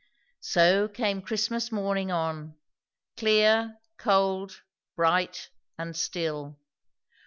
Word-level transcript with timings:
So 0.39 0.87
came 0.87 1.21
Christmas 1.21 1.71
morning 1.71 2.11
on; 2.11 2.55
clear, 3.17 3.77
cold, 3.99 4.63
bright 4.95 5.51
and 5.77 5.95
still. 5.95 6.57